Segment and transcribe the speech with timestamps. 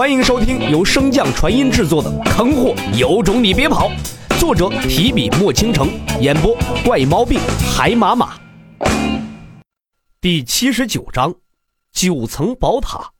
[0.00, 3.90] 欢迎收听由升降传音制作的《坑货有种你别跑》，
[4.40, 7.38] 作者提笔墨倾城，演播怪毛病
[7.70, 8.30] 海马马。
[10.18, 11.34] 第七十九章，
[11.92, 13.10] 九层宝塔。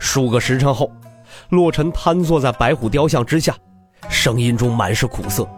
[0.00, 0.90] 数个时辰后，
[1.50, 3.54] 洛尘瘫坐在白虎雕像之下，
[4.08, 5.48] 声音中满是苦涩：“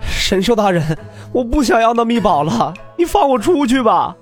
[0.00, 0.96] 神兽大人，
[1.34, 4.16] 我不想要那秘宝了，你放我出去吧。”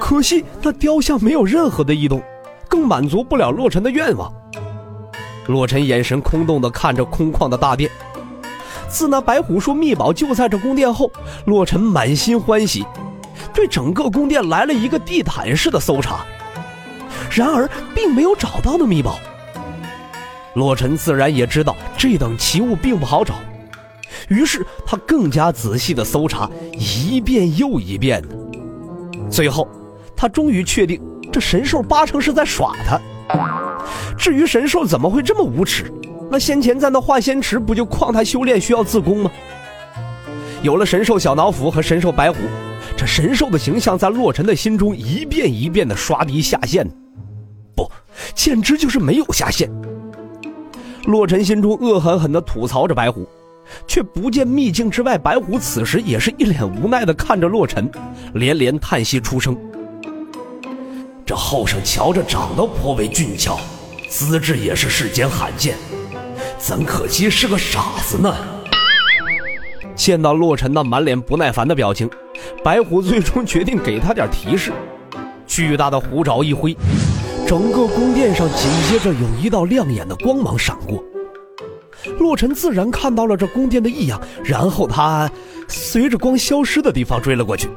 [0.00, 2.20] 可惜那雕像没有任何的异动。
[2.72, 4.32] 更满足不了洛尘的愿望。
[5.46, 7.90] 洛尘眼神空洞地看着空旷的大殿。
[8.88, 11.10] 自那白虎说秘宝就在这宫殿后，
[11.44, 12.82] 洛尘满心欢喜，
[13.52, 16.24] 对整个宫殿来了一个地毯式的搜查。
[17.30, 19.18] 然而，并没有找到那秘宝。
[20.54, 23.34] 洛尘自然也知道这等奇物并不好找，
[24.28, 28.28] 于是他更加仔细地搜查，一遍又一遍的。
[29.30, 29.68] 最后，
[30.16, 31.02] 他终于确定。
[31.32, 33.00] 这神兽八成是在耍他。
[34.16, 35.90] 至于神兽怎么会这么无耻，
[36.30, 39.30] 那先前在那化仙池不就诓他修炼需要自宫吗？
[40.62, 42.36] 有了神兽小脑斧和神兽白虎，
[42.96, 46.86] 这神兽的形象在洛尘的心中一遍一遍的刷低下线，
[47.74, 47.90] 不，
[48.34, 49.68] 简直就是没有下线。
[51.06, 53.26] 洛尘心中恶狠狠地吐槽着白虎，
[53.88, 57.90] 却不见秘境之外，白虎此时也是一脸无奈地看着洛尘，
[58.34, 59.58] 连连叹息出声。
[61.32, 63.58] 这后生瞧着长得颇为俊俏，
[64.06, 65.78] 资质也是世间罕见，
[66.58, 68.36] 怎可惜是个傻子呢？
[69.96, 72.06] 见到洛尘那满脸不耐烦的表情，
[72.62, 74.74] 白虎最终决定给他点提示。
[75.46, 76.76] 巨大的虎爪一挥，
[77.46, 81.02] 整个宫殿上紧接着有一道亮眼的光芒闪过。
[82.18, 85.30] 洛尘自然看到了这宫殿的异样，然后他
[85.66, 87.70] 随着光消失的地方追了过去。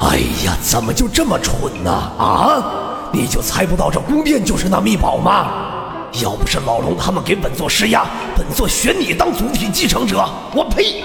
[0.00, 1.90] 哎呀，怎么就这么蠢呢？
[1.90, 5.66] 啊，你就猜不到这宫殿就是那秘宝吗？
[6.22, 8.04] 要不是老龙他们给本座施压，
[8.36, 11.04] 本座选你当祖体继承者，我呸！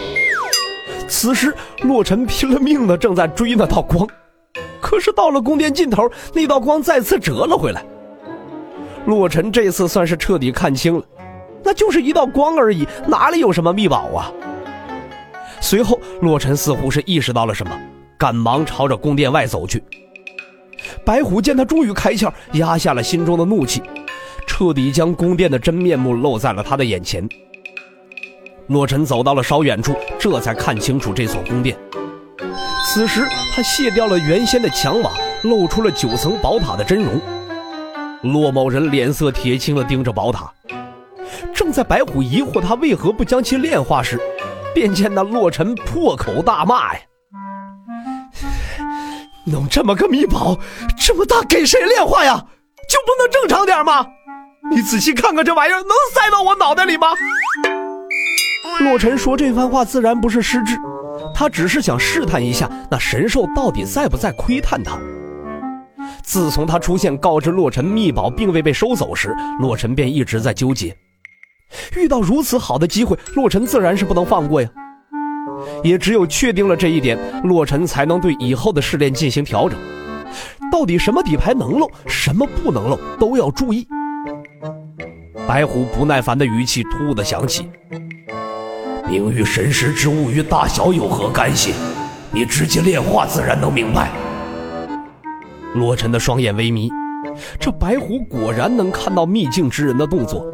[1.07, 4.07] 此时，洛尘拼了命的正在追那道光，
[4.81, 7.85] 可是到了宫殿尽头，那道光再次折了回来。
[9.05, 11.03] 洛尘这次算是彻底看清了，
[11.63, 14.31] 那就是一道光而已，哪里有什么秘宝啊？
[15.59, 17.77] 随后，洛尘似乎是意识到了什么。
[18.17, 19.83] 赶忙朝着宫殿外走去。
[21.03, 23.81] 白虎见他终于开窍，压下了心中的怒气，
[24.47, 27.27] 彻底将宫殿的真面目露在了他的眼前。
[28.67, 31.77] 洛尘走到了稍远处，这才看清楚这所宫殿。
[32.87, 35.11] 此时他卸掉了原先的墙瓦，
[35.43, 37.19] 露出了九层宝塔的真容。
[38.21, 40.51] 骆某人脸色铁青地盯着宝塔。
[41.53, 44.19] 正在白虎疑惑他为何不将其炼化时，
[44.73, 46.99] 便见那洛尘破口大骂呀！
[49.45, 50.57] 弄这么个秘宝，
[50.97, 52.45] 这么大，给谁炼化呀？
[52.89, 54.05] 就不能正常点吗？
[54.71, 57.07] 你仔细看看这玩意儿，能塞到我脑袋里吗？
[58.79, 60.75] 洛尘说这番话自然不是失智，
[61.33, 64.99] 他只是想试探一下那神兽到底在不在窥探他。
[66.23, 70.95] 自从他出现告知洛尘秘宝并未被收走时，洛尘便一直在纠结。
[71.95, 74.67] 遇到如此好的机会，洛尘自然是不能放过呀。
[75.83, 79.77] 也只有确定了这一点，洛尘才能对以后的试炼进行调整。
[80.71, 83.87] 到底什么底牌能漏，什么不能漏，都要注意。
[85.47, 87.69] 白虎不耐烦的语气突兀的响起
[89.07, 91.73] ：“名誉神识之物与大小有何干系？
[92.31, 94.11] 你直接炼化自然能明白。”
[95.75, 96.89] 洛尘的双眼微眯，
[97.59, 100.45] 这白虎果然能看到秘境之人的动作，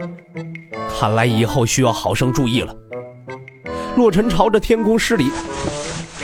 [0.99, 2.75] 看来以后需要好生注意了。
[3.97, 5.29] 洛尘朝着天空施礼，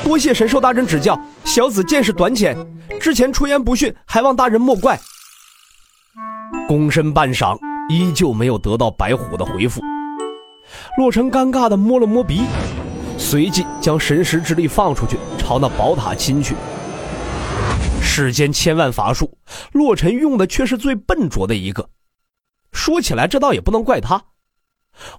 [0.04, 2.56] 多谢神兽大人指教，小子见识短浅，
[3.00, 4.98] 之前出言不逊，还望大人莫怪。
[6.70, 7.58] 躬身半晌，
[7.90, 9.82] 依旧没有得到白虎的回复。
[10.98, 12.44] 洛尘尴尬地摸了摸鼻，
[13.18, 16.56] 随即将神识之力放出去，朝那宝塔亲去。
[18.02, 19.38] 世间千万法术，
[19.74, 21.90] 洛尘用的却是最笨拙的一个。
[22.72, 24.24] 说起来，这倒也不能怪他。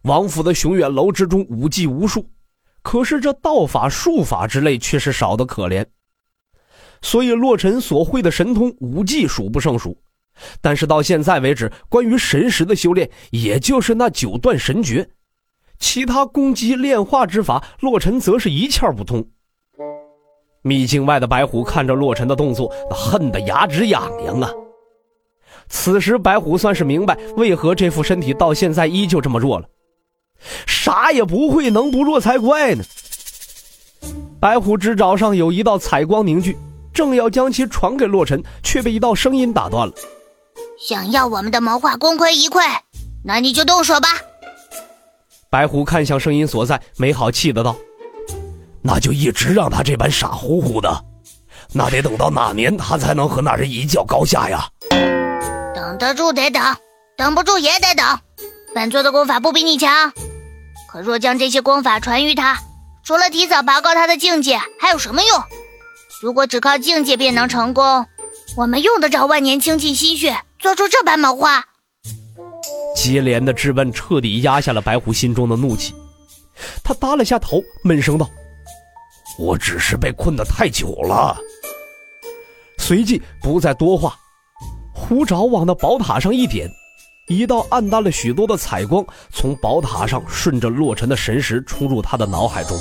[0.02, 2.26] 王府的雄远楼之中，武技无数。
[2.88, 5.84] 可是这道法术法之类却是少得可怜，
[7.02, 9.94] 所以洛尘所会的神通武技数不胜数，
[10.62, 15.06] 但是到现在为止，关于神识的修炼，也就是那九段神诀，
[15.78, 19.22] 其他攻击炼化之法，洛尘则是一窍不通。
[20.62, 24.50] 秘境外的白虎看着洛尘的动作，恨得牙直痒痒啊！
[25.68, 29.68] 此时白虎算是明白，为何这副身体到现在依旧这么弱了。
[30.66, 32.84] 啥也不会，能不弱才怪呢。
[34.40, 36.56] 白虎之爪上有一道彩光凝聚，
[36.94, 39.94] 正要将其传给洛尘，却被一道声音打断了。
[40.78, 42.62] 想要我们的谋划功亏一篑，
[43.24, 44.08] 那你就动手吧。
[45.50, 47.74] 白虎看向声音所在，没好气的道
[48.80, 51.04] ：“那就一直让他这般傻乎乎的，
[51.72, 54.68] 那得等到哪年他才能和那人一较高下呀？
[55.74, 56.62] 等得住得等，
[57.16, 58.06] 等不住也得等。
[58.74, 60.12] 本座的功法不比你强，
[60.88, 62.58] 可若将这些功法传于他，
[63.04, 65.42] 除了提早拔高他的境界，还有什么用？
[66.22, 68.06] 如果只靠境界便能成功，
[68.56, 71.64] 我们用得着万年倾尽心血？”做出这般谋划，
[72.96, 75.94] 接连的质问彻底压下了白虎心中的怒气。
[76.82, 78.28] 他耷了下头，闷声道
[79.38, 81.38] ：“我只是被困得太久了。”
[82.76, 84.18] 随即不再多话，
[84.92, 86.68] 虎爪往那宝塔上一点，
[87.28, 92.76] 一道暗淡了许多的彩光从宝塔上顺着洛尘的神识冲入他的脑海中。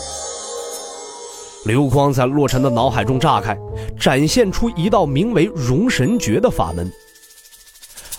[1.65, 3.57] 流光在洛尘的脑海中炸开，
[3.99, 6.89] 展现出一道名为“容神诀”的法门。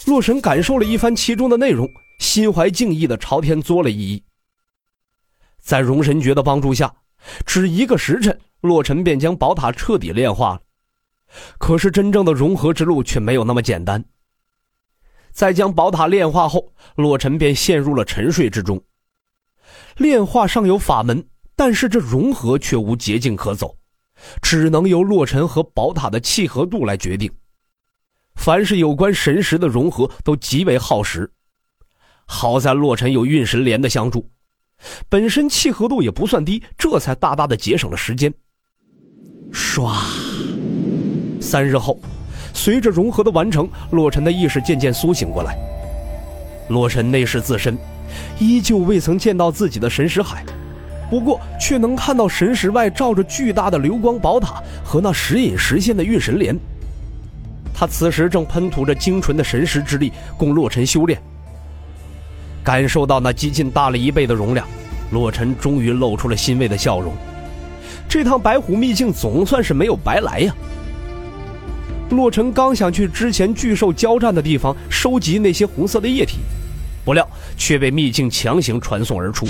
[0.06, 1.88] 洛神感受了一番其中的内容，
[2.18, 4.22] 心怀敬意的朝天作了一揖。
[5.62, 6.94] 在容神诀的帮助下，
[7.46, 10.60] 只一个时辰，洛尘便将宝塔彻底炼化了。
[11.58, 14.04] 可是真正的融合之路却没有那么简单。
[15.38, 18.82] 在将宝塔炼化后，洛尘便陷入了沉睡之中。
[19.98, 21.24] 炼化尚有法门，
[21.54, 23.76] 但是这融合却无捷径可走，
[24.42, 27.30] 只能由洛尘和宝塔的契合度来决定。
[28.34, 31.30] 凡是有关神识的融合都极为耗时，
[32.26, 34.28] 好在洛尘有运神莲的相助，
[35.08, 38.34] 本身契合度也不算低，这才大大的节省了时间。
[39.52, 39.94] 唰，
[41.40, 42.00] 三日后，
[42.52, 45.56] 随着融合的完成，洛尘的意识渐渐苏醒过来。
[46.68, 47.76] 洛尘内视自身，
[48.38, 50.44] 依旧未曾见到自己的神识海，
[51.08, 56.58] 不过却能看到神识外罩着巨大的流光宝塔和那时隐时现的运神莲。
[57.72, 61.18] 他此时正喷吐着精纯的神识之力，供洛尘修炼。
[62.64, 64.66] 感受到那几近大了一倍的容量，
[65.12, 67.14] 洛尘终于露出了欣慰的笑容。
[68.08, 70.54] 这趟白虎秘境总算是没有白来呀！
[72.10, 76.38] 洛尘刚想去之前巨兽交战的地方收集那些红色的液体，
[77.04, 79.46] 不料却被秘境强行传送而出。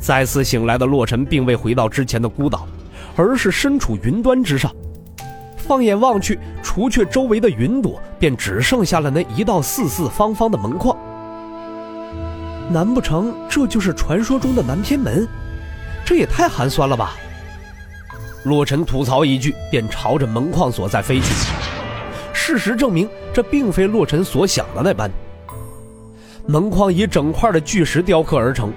[0.00, 2.66] 再次醒来的洛尘并未回到之前的孤岛，
[3.16, 4.70] 而是身处云端之上。
[5.56, 10.96] 放眼望去，除却周围的云朵，便只剩下了那一道四四方方的门框。
[12.70, 15.26] 难不成这就是传说中的南天门？
[16.04, 17.14] 这也太寒酸了吧！
[18.44, 21.26] 洛尘吐槽一句，便朝着门框所在飞去。
[22.32, 25.10] 事实证明，这并非洛尘所想的那般。
[26.46, 28.72] 门框以整块的巨石雕刻而成，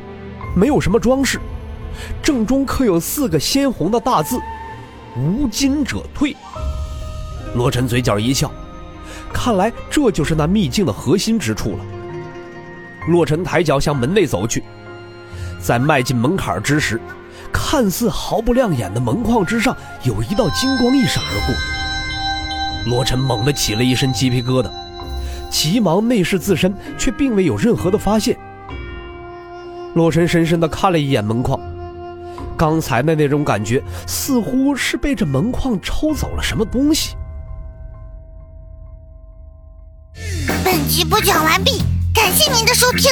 [0.55, 1.39] 没有什么装饰，
[2.21, 4.39] 正中刻有四个鲜红的大字
[5.17, 6.35] ：“无金者退。”
[7.55, 8.51] 洛尘嘴角一笑，
[9.33, 11.79] 看来这就是那秘境的核心之处了。
[13.07, 14.63] 洛尘抬脚向门内走去，
[15.59, 17.01] 在迈进门槛之时，
[17.67, 22.91] 看似毫不亮眼的门框之上有一道金光一闪而过。
[22.91, 24.69] 罗晨猛地起了一身鸡皮疙瘩，
[25.49, 28.37] 急忙内视自身，却并未有任何的发现。
[29.95, 31.59] 洛尘深深地看了一眼门框，
[32.55, 37.15] 刚才的那种感觉，似乎是被这门框抽走了什么东西。
[40.63, 41.81] 本集播讲完毕，
[42.13, 43.11] 感谢您的收听。